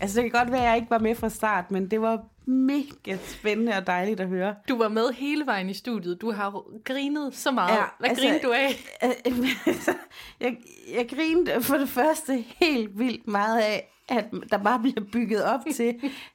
Altså, 0.00 0.20
det 0.20 0.30
kan 0.32 0.40
godt 0.40 0.52
være, 0.52 0.60
at 0.60 0.66
jeg 0.68 0.76
ikke 0.76 0.90
var 0.90 0.98
med 0.98 1.14
fra 1.14 1.28
start, 1.28 1.70
men 1.70 1.90
det 1.90 2.00
var 2.00 2.18
mega 2.46 3.16
spændende 3.26 3.72
og 3.76 3.86
dejligt 3.86 4.20
at 4.20 4.28
høre. 4.28 4.54
Du 4.68 4.78
var 4.78 4.88
med 4.88 5.12
hele 5.12 5.46
vejen 5.46 5.70
i 5.70 5.74
studiet. 5.74 6.20
Du 6.20 6.32
har 6.32 6.62
grinet 6.84 7.34
så 7.34 7.50
meget. 7.50 7.76
Ja, 7.76 7.82
Hvad 7.98 8.08
altså- 8.10 8.24
grinede 8.24 8.42
du 8.42 8.52
af? 8.52 8.76
jeg, 10.40 10.56
jeg 10.96 11.08
grinede 11.08 11.62
for 11.62 11.76
det 11.76 11.88
første 11.88 12.44
helt 12.56 12.98
vildt 12.98 13.28
meget 13.28 13.58
af, 13.60 13.92
at 14.08 14.24
der 14.50 14.58
bare 14.58 14.78
bliver 14.78 15.04
bygget 15.12 15.44
op 15.44 15.60
til, 15.76 15.94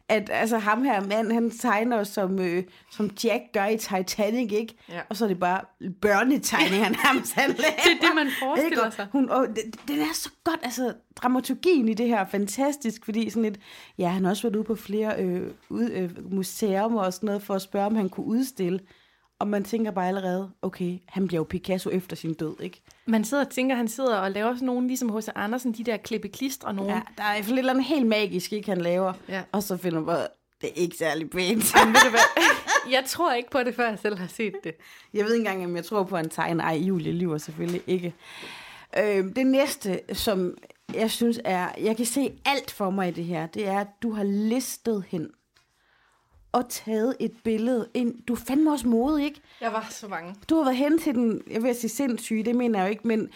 at 0.09 0.29
altså, 0.33 0.57
ham 0.57 0.83
her 0.83 1.01
mand, 1.01 1.31
han 1.31 1.51
tegner 1.51 2.03
som, 2.03 2.39
øh, 2.39 2.63
som 2.91 3.09
Jack 3.23 3.43
gør 3.53 3.65
i 3.65 3.77
Titanic, 3.77 4.51
ikke? 4.51 4.75
Ja. 4.89 5.01
Og 5.09 5.15
så 5.17 5.23
er 5.23 5.27
det 5.27 5.39
bare 5.39 5.61
børnetegning, 6.01 6.83
han 6.83 6.95
nærmest 7.05 7.33
han 7.33 7.49
laver. 7.49 7.75
Det 7.83 7.91
er 7.91 8.07
det, 8.07 8.15
man 8.15 8.27
forestiller 8.39 8.85
Ikke? 8.85 8.95
Sig. 8.95 9.07
Hun, 9.11 9.29
og 9.29 9.47
det, 9.47 9.87
det 9.87 10.01
er 10.01 10.13
så 10.13 10.29
godt, 10.43 10.59
altså 10.63 10.93
dramaturgien 11.15 11.89
i 11.89 11.93
det 11.93 12.07
her 12.07 12.19
er 12.19 12.25
fantastisk, 12.25 13.05
fordi 13.05 13.29
sådan 13.29 13.45
et, 13.45 13.59
ja, 13.97 14.07
han 14.07 14.23
har 14.23 14.31
også 14.31 14.43
været 14.43 14.55
ude 14.55 14.63
på 14.63 14.75
flere 14.75 15.23
øh, 15.23 15.51
ud, 15.69 15.89
øh, 15.89 16.31
museer 16.31 16.83
og 16.83 17.13
sådan 17.13 17.27
noget, 17.27 17.41
for 17.41 17.53
at 17.53 17.61
spørge, 17.61 17.85
om 17.85 17.95
han 17.95 18.09
kunne 18.09 18.25
udstille. 18.25 18.79
Og 19.41 19.47
man 19.47 19.63
tænker 19.63 19.91
bare 19.91 20.07
allerede, 20.07 20.51
okay, 20.61 20.97
han 21.07 21.27
bliver 21.27 21.39
jo 21.39 21.43
Picasso 21.43 21.89
efter 21.89 22.15
sin 22.15 22.33
død, 22.33 22.55
ikke? 22.59 22.81
Man 23.05 23.23
sidder 23.23 23.45
og 23.45 23.51
tænker, 23.51 23.75
han 23.75 23.87
sidder 23.87 24.17
og 24.17 24.31
laver 24.31 24.53
sådan 24.53 24.65
nogen, 24.65 24.87
ligesom 24.87 25.09
hos 25.09 25.29
Andersen, 25.35 25.71
de 25.71 25.83
der 25.83 25.97
klippe 25.97 26.27
klistre 26.27 26.73
nogen. 26.73 26.91
Ja, 26.91 27.01
der 27.17 27.23
er 27.23 27.33
i 27.33 27.37
hvert 27.37 27.45
fald 27.45 27.53
et 27.53 27.59
eller 27.59 27.73
andet 27.73 27.85
helt 27.85 28.05
magisk, 28.05 28.53
ikke, 28.53 28.69
han 28.69 28.81
laver. 28.81 29.13
Ja. 29.29 29.41
Og 29.51 29.63
så 29.63 29.77
finder 29.77 29.99
man 29.99 30.05
bare, 30.05 30.27
det 30.61 30.69
er 30.69 30.73
ikke 30.75 30.97
særlig 30.97 31.29
pænt. 31.29 31.73
Men 31.85 31.93
ved 31.93 32.01
du 32.05 32.09
hvad? 32.09 32.43
Jeg 32.95 33.03
tror 33.07 33.33
ikke 33.33 33.49
på 33.49 33.63
det, 33.63 33.75
før 33.75 33.89
jeg 33.89 33.99
selv 33.99 34.17
har 34.17 34.27
set 34.27 34.53
det. 34.63 34.73
Jeg 35.13 35.25
ved 35.25 35.33
ikke 35.33 35.49
engang, 35.49 35.65
om 35.65 35.75
jeg 35.75 35.85
tror 35.85 36.03
på, 36.03 36.15
han 36.15 36.29
tegner. 36.29 36.63
Ej, 36.63 36.75
Julie 36.75 37.11
lyver 37.11 37.37
selvfølgelig 37.37 37.81
ikke. 37.87 38.13
Øh, 38.97 39.35
det 39.35 39.47
næste, 39.47 39.99
som 40.13 40.57
jeg 40.93 41.11
synes 41.11 41.39
er... 41.45 41.69
Jeg 41.81 41.97
kan 41.97 42.05
se 42.05 42.33
alt 42.45 42.71
for 42.71 42.89
mig 42.89 43.07
i 43.07 43.11
det 43.11 43.23
her. 43.23 43.47
Det 43.47 43.67
er, 43.67 43.79
at 43.79 43.87
du 44.03 44.11
har 44.11 44.23
listet 44.23 45.03
hen 45.07 45.29
og 46.51 46.69
taget 46.69 47.15
et 47.19 47.31
billede 47.43 47.89
ind. 47.93 48.23
Du 48.27 48.33
er 48.33 48.37
fandme 48.47 48.71
også 48.71 48.87
modig, 48.87 49.25
ikke? 49.25 49.41
Jeg 49.61 49.73
var 49.73 49.87
så 49.89 50.07
bange. 50.07 50.35
Du 50.49 50.55
har 50.55 50.63
været 50.63 50.77
hen 50.77 50.99
til 50.99 51.15
den, 51.15 51.41
jeg 51.49 51.63
vil 51.63 51.75
sige 51.75 51.89
sindssyge, 51.89 52.43
det 52.43 52.55
mener 52.55 52.79
jeg 52.79 52.85
jo 52.85 52.89
ikke, 52.89 53.07
men 53.07 53.29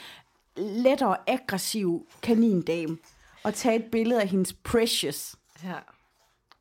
lettere 0.58 1.18
aggressiv 1.28 2.08
kanindame. 2.22 2.98
Og 3.44 3.54
tage 3.54 3.76
et 3.76 3.86
billede 3.92 4.22
af 4.22 4.28
hendes 4.28 4.54
precious. 4.54 5.36
Ja. 5.64 5.74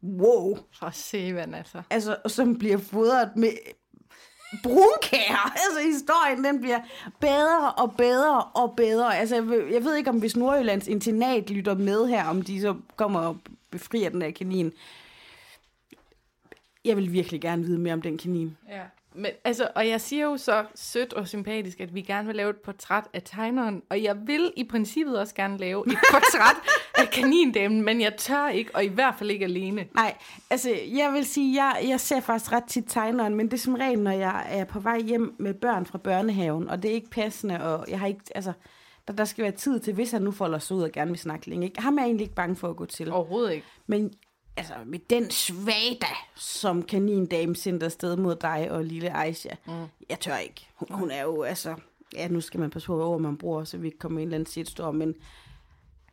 Wow. 0.03 0.59
For 0.79 0.91
Sevan, 0.93 1.55
altså. 1.55 1.83
altså, 1.91 2.17
som 2.27 2.59
bliver 2.59 2.79
fodret 2.79 3.31
med 3.37 3.51
brunkager. 4.63 5.53
Altså, 5.65 5.81
historien, 5.93 6.45
den 6.45 6.61
bliver 6.61 6.81
bedre 7.21 7.73
og 7.73 7.95
bedre 7.97 8.43
og 8.43 8.75
bedre. 8.77 9.17
Altså, 9.17 9.35
jeg 9.35 9.49
ved, 9.49 9.65
jeg 9.73 9.85
ved 9.85 9.97
ikke, 9.97 10.11
om 10.11 10.19
hvis 10.19 10.37
Nordjyllands 10.37 10.89
internat 10.89 11.51
lytter 11.51 11.75
med 11.75 12.07
her, 12.07 12.25
om 12.25 12.43
de 12.43 12.61
så 12.61 12.75
kommer 12.97 13.21
og 13.21 13.37
befrier 13.71 14.11
den 14.11 14.21
der 14.21 14.31
kanin. 14.31 14.73
Jeg 16.85 16.97
vil 16.97 17.13
virkelig 17.13 17.41
gerne 17.41 17.65
vide 17.65 17.79
mere 17.79 17.95
om 17.95 18.03
den 18.03 18.19
kanin. 18.19 18.57
Ja. 18.69 18.83
Men, 19.17 19.31
altså, 19.45 19.69
og 19.75 19.89
jeg 19.89 20.01
siger 20.01 20.25
jo 20.25 20.37
så 20.37 20.65
sødt 20.75 21.13
og 21.13 21.29
sympatisk, 21.29 21.81
at 21.81 21.95
vi 21.95 22.03
gerne 22.03 22.27
vil 22.27 22.37
lave 22.37 22.51
et 22.51 22.57
portræt 22.57 23.05
af 23.13 23.23
tegneren, 23.25 23.83
og 23.91 24.03
jeg 24.03 24.17
vil 24.27 24.53
i 24.57 24.65
princippet 24.65 25.19
også 25.19 25.35
gerne 25.35 25.59
lave 25.59 25.85
et 25.87 25.99
portræt 26.13 26.57
af 26.95 27.11
kanindamen, 27.11 27.83
men 27.83 28.01
jeg 28.01 28.17
tør 28.17 28.49
ikke, 28.49 28.71
og 28.75 28.85
i 28.85 28.89
hvert 28.89 29.15
fald 29.19 29.31
ikke 29.31 29.45
alene. 29.45 29.87
Nej, 29.95 30.17
altså, 30.51 30.71
jeg 30.71 31.13
vil 31.13 31.25
sige, 31.25 31.65
jeg, 31.65 31.89
jeg 31.89 32.01
ser 32.01 32.21
faktisk 32.21 32.53
ret 32.53 32.65
tit 32.65 32.85
tegneren, 32.89 33.35
men 33.35 33.47
det 33.47 33.55
er 33.55 33.59
som 33.59 33.75
regel, 33.75 33.99
når 33.99 34.11
jeg 34.11 34.47
er 34.49 34.65
på 34.65 34.81
vej 34.81 35.01
hjem 35.01 35.35
med 35.39 35.55
børn 35.55 35.87
fra 35.87 35.99
børnehaven, 35.99 36.69
og 36.69 36.83
det 36.83 36.91
er 36.91 36.95
ikke 36.95 37.11
passende, 37.11 37.65
og 37.65 37.85
jeg 37.89 38.01
har 38.01 38.07
ikke, 38.07 38.23
altså, 38.35 38.53
der, 39.09 39.15
der 39.15 39.25
skal 39.25 39.43
være 39.43 39.53
tid 39.53 39.81
til, 39.81 39.95
hvis 39.95 40.11
han 40.11 40.23
nu 40.23 40.31
folder 40.31 40.59
sig 40.59 40.77
ud 40.77 40.83
og 40.83 40.93
gerne 40.93 41.11
vil 41.11 41.21
snakke 41.21 41.49
længe. 41.49 41.67
Ikke? 41.67 41.83
Ham 41.83 41.99
er 41.99 42.03
jeg 42.03 42.07
egentlig 42.07 42.25
ikke 42.25 42.35
bange 42.35 42.57
for 42.57 42.69
at 42.69 42.77
gå 42.77 42.87
til. 42.87 43.13
Overhovedet 43.13 43.53
ikke. 43.53 43.67
Men 43.87 44.13
altså, 44.57 44.75
med 44.87 44.99
den 44.99 45.31
svada, 45.31 46.15
som 46.37 46.83
kanindame 46.83 47.57
sendte 47.57 47.87
afsted 47.87 48.17
mod 48.17 48.37
dig 48.37 48.71
og 48.71 48.85
lille 48.85 49.17
Aisha, 49.17 49.55
mm. 49.67 49.73
jeg 50.09 50.21
tør 50.21 50.37
ikke. 50.37 50.69
Hun, 50.75 50.89
hun 50.91 51.11
er 51.11 51.23
jo, 51.23 51.43
altså, 51.43 51.77
ja, 52.15 52.29
nu 52.29 52.41
skal 52.41 52.61
man 52.61 52.71
passe 52.71 52.87
på, 52.87 52.97
hvad 52.97 53.07
ord 53.07 53.21
man 53.21 53.37
bruger, 53.37 53.65
så 53.65 53.79
vi 53.79 53.87
ikke 53.87 53.99
kommer 53.99 54.19
i 54.19 54.23
en 54.23 54.29
eller 54.29 54.37
anden 54.37 54.51
shitstorm, 54.51 54.95
men 54.95 55.15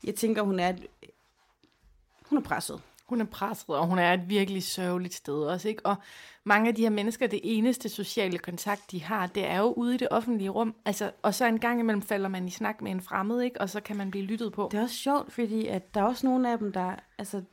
jeg 0.04 0.16
tænker, 0.16 0.42
hun 0.42 0.60
er, 0.60 0.74
hun 2.30 2.38
er 2.38 2.42
presset. 2.42 2.82
Hun 3.06 3.22
er 3.22 3.26
presset, 3.26 3.70
og 3.70 3.88
hun 3.88 4.00
er 4.00 4.14
et 4.14 4.30
virkelig 4.30 4.64
sørgeligt 4.64 5.14
sted 5.14 5.34
også, 5.34 5.70
ikke? 5.70 5.86
Og 5.86 5.96
mange 6.44 6.70
af 6.70 6.76
de 6.76 6.82
her 6.82 6.90
mennesker, 6.90 7.28
det 7.28 7.40
eneste 7.44 7.90
sociale 7.90 8.38
kontakt, 8.38 8.92
de 8.92 9.04
har, 9.04 9.28
det 9.28 9.46
er 9.46 9.60
jo 9.60 9.74
ude 9.74 9.96
i 9.96 9.98
det 9.98 10.08
offentlige 10.12 10.50
rum. 10.50 10.76
Altså, 10.86 11.12
og 11.22 11.34
så 11.34 11.46
en 11.46 11.60
gang 11.60 11.80
imellem 11.80 12.02
falder 12.02 12.30
man 12.30 12.48
i 12.48 12.52
snak 12.52 12.82
med 12.82 12.92
en 12.92 13.02
fremmed, 13.02 13.42
ikke? 13.42 13.62
Og 13.62 13.70
så 13.70 13.82
kan 13.82 13.98
man 13.98 14.12
blive 14.12 14.26
lyttet 14.26 14.54
på. 14.54 14.70
Det 14.72 14.78
er 14.78 14.82
også 14.82 14.96
sjovt, 14.96 15.34
fordi 15.34 15.68
at 15.68 15.94
der 15.94 16.02
er 16.02 16.06
også 16.06 16.28
nogle 16.28 16.52
af 16.52 16.58
dem, 16.58 16.74
der, 16.74 16.96
altså, 17.18 17.44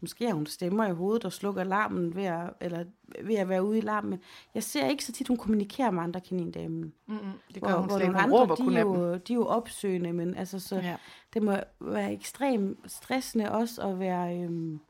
måske 0.00 0.26
har 0.26 0.34
hun 0.34 0.46
stemmer 0.46 0.86
i 0.86 0.92
hovedet 0.92 1.24
og 1.24 1.32
slukker 1.32 1.64
larmen 1.64 2.14
ved 2.16 2.24
at, 2.24 2.50
eller 2.60 2.84
ved 3.24 3.34
at 3.34 3.48
være 3.48 3.64
ude 3.64 3.78
i 3.78 3.80
larmen. 3.80 4.10
Men 4.10 4.20
jeg 4.54 4.62
ser 4.62 4.86
ikke 4.88 5.04
så 5.04 5.12
tit, 5.12 5.28
hun 5.28 5.36
kommunikerer 5.36 5.90
med 5.90 6.02
andre 6.02 6.20
kanindamen. 6.20 6.92
Mm-mm, 7.06 7.18
det 7.54 7.62
gør 7.62 7.70
Hvor, 7.70 7.78
hun 7.78 7.88
hvor 7.88 7.98
slet 7.98 8.08
ikke. 8.08 8.20
Hun 8.22 8.32
råber 8.32 8.54
de 8.54 8.62
kun 8.62 8.76
er, 8.76 8.84
dem. 8.84 8.92
jo, 8.92 9.14
de 9.14 9.32
er 9.32 9.36
jo 9.36 9.46
opsøgende, 9.46 10.12
men 10.12 10.34
altså, 10.34 10.58
så 10.60 10.76
Ja. 10.76 10.96
det 11.34 11.42
må 11.42 11.56
være 11.80 12.12
ekstremt 12.12 12.78
stressende 12.92 13.52
også 13.52 13.82
at 13.82 13.98
være, 13.98 14.38
øhm, 14.42 14.80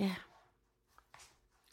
ja, 0.00 0.14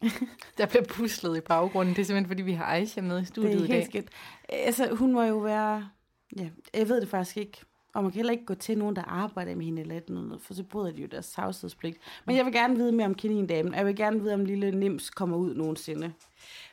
Der 0.57 0.65
bliver 0.65 0.83
puslet 0.89 1.37
i 1.37 1.41
baggrunden. 1.41 1.95
Det 1.95 2.01
er 2.01 2.05
simpelthen, 2.05 2.27
fordi 2.29 2.41
vi 2.43 2.51
har 2.53 2.65
Aisha 2.65 3.01
med 3.01 3.21
i 3.21 3.25
studiet 3.25 3.61
er 3.61 3.63
i 3.63 3.67
dag. 3.67 3.85
skidt. 3.85 4.09
Altså, 4.49 4.95
hun 4.95 5.13
må 5.13 5.23
jo 5.23 5.37
være, 5.37 5.89
ja, 6.37 6.49
jeg 6.73 6.89
ved 6.89 7.01
det 7.01 7.09
faktisk 7.09 7.37
ikke. 7.37 7.61
Og 7.93 8.03
man 8.03 8.11
kan 8.11 8.15
heller 8.17 8.31
ikke 8.31 8.45
gå 8.45 8.53
til 8.53 8.77
nogen, 8.77 8.95
der 8.95 9.03
arbejder 9.03 9.55
med 9.55 9.65
hende 9.65 9.81
eller 9.81 9.97
et 9.97 10.03
andet, 10.09 10.41
for 10.41 10.53
så 10.53 10.63
bryder 10.63 10.91
de 10.91 11.01
jo 11.01 11.07
deres 11.07 11.29
tavshedspligt. 11.31 11.97
Men 12.25 12.35
jeg 12.35 12.45
vil 12.45 12.53
gerne 12.53 12.75
vide 12.75 12.91
mere 12.91 13.05
om 13.07 13.15
kanindamen. 13.15 13.73
Jeg 13.73 13.85
vil 13.85 13.95
gerne 13.95 14.21
vide, 14.21 14.33
om 14.33 14.45
lille 14.45 14.71
Nims 14.71 15.09
kommer 15.09 15.37
ud 15.37 15.55
nogensinde. 15.55 16.13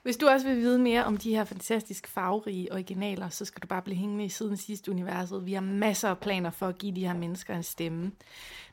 Hvis 0.03 0.17
du 0.17 0.29
også 0.29 0.47
vil 0.49 0.57
vide 0.57 0.79
mere 0.79 1.05
om 1.05 1.17
de 1.17 1.35
her 1.35 1.45
fantastisk 1.45 2.07
farverige 2.07 2.73
originaler, 2.73 3.29
så 3.29 3.45
skal 3.45 3.63
du 3.63 3.67
bare 3.67 3.83
blive 3.83 3.97
hængende 3.97 4.25
i 4.25 4.29
siden 4.29 4.57
sidste 4.57 4.91
universet. 4.91 5.47
Vi 5.47 5.53
har 5.53 5.61
masser 5.61 6.09
af 6.09 6.19
planer 6.19 6.51
for 6.51 6.67
at 6.67 6.79
give 6.79 6.97
de 6.97 7.07
her 7.07 7.15
mennesker 7.15 7.57
en 7.57 7.63
stemme. 7.63 8.13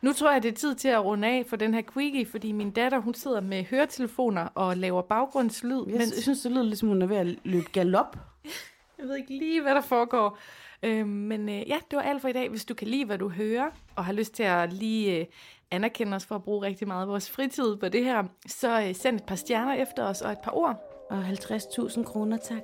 Nu 0.01 0.13
tror 0.13 0.31
jeg, 0.31 0.43
det 0.43 0.51
er 0.51 0.55
tid 0.55 0.75
til 0.75 0.87
at 0.87 1.05
runde 1.05 1.27
af 1.27 1.45
for 1.47 1.55
den 1.55 1.73
her 1.73 1.81
quickie, 1.93 2.25
fordi 2.25 2.51
min 2.51 2.71
datter, 2.71 2.99
hun 2.99 3.13
sidder 3.13 3.41
med 3.41 3.63
høretelefoner 3.63 4.47
og 4.55 4.77
laver 4.77 5.01
baggrundslyd. 5.01 5.83
Jeg, 5.87 5.97
men, 5.97 6.01
jeg 6.01 6.21
synes, 6.21 6.41
det 6.41 6.51
lyder 6.51 6.63
ligesom, 6.63 6.89
hun 6.89 7.01
er 7.01 7.07
ved 7.07 7.17
at 7.17 7.35
løbe 7.43 7.69
galop. 7.71 8.17
Jeg 8.97 9.09
ved 9.09 9.15
ikke 9.15 9.37
lige, 9.37 9.61
hvad 9.61 9.75
der 9.75 9.81
foregår. 9.81 10.37
Øh, 10.83 11.07
men 11.07 11.49
øh, 11.49 11.69
ja, 11.69 11.77
det 11.91 11.97
var 11.97 12.01
alt 12.01 12.21
for 12.21 12.27
i 12.27 12.33
dag. 12.33 12.49
Hvis 12.49 12.65
du 12.65 12.73
kan 12.73 12.87
lide, 12.87 13.05
hvad 13.05 13.17
du 13.17 13.29
hører, 13.29 13.69
og 13.95 14.05
har 14.05 14.13
lyst 14.13 14.33
til 14.33 14.43
at 14.43 14.73
lige 14.73 15.19
øh, 15.19 15.25
anerkende 15.71 16.15
os 16.15 16.25
for 16.25 16.35
at 16.35 16.43
bruge 16.43 16.65
rigtig 16.65 16.87
meget 16.87 17.01
af 17.01 17.07
vores 17.07 17.29
fritid 17.29 17.75
på 17.75 17.89
det 17.89 18.03
her, 18.03 18.23
så 18.47 18.81
øh, 18.81 18.95
send 18.95 19.15
et 19.15 19.23
par 19.23 19.35
stjerner 19.35 19.73
efter 19.73 20.03
os 20.03 20.21
og 20.21 20.31
et 20.31 20.39
par 20.43 20.51
ord. 20.51 20.87
Og 21.09 21.25
50.000 21.29 22.03
kroner, 22.03 22.37
tak. 22.37 22.61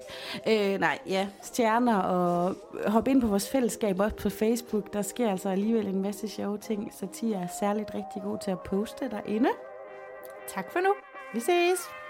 Øh, 0.48 0.80
nej, 0.80 1.00
ja, 1.08 1.28
stjerner 1.42 1.98
og 1.98 2.56
hop 2.88 3.08
ind 3.08 3.22
på 3.22 3.28
vores 3.28 3.50
fællesskab 3.50 4.00
også 4.00 4.16
på 4.16 4.30
Facebook. 4.30 4.94
Der 4.94 5.02
sker 5.02 5.32
altså 5.32 5.50
alligevel 5.50 5.88
en 5.88 6.02
masse 6.02 6.28
sjove 6.28 6.58
ting. 6.58 6.94
Satire 6.94 7.38
er 7.38 7.48
særligt 7.60 7.94
rigtig 7.96 8.22
god 8.22 8.38
til 8.44 8.52
at 8.52 8.60
poste 8.60 9.10
derinde. 9.10 9.50
Tak 10.48 10.72
for 10.72 10.80
nu. 10.80 10.94
Vi 11.34 11.40
ses! 11.40 12.07